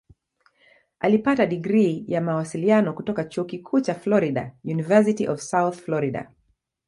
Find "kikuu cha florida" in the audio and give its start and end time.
3.45-4.55